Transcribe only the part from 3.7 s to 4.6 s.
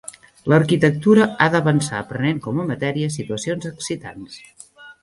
excitants.